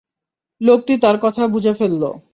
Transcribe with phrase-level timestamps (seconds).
[0.61, 2.03] লোকটি তার কথা বুঝে ফেলল।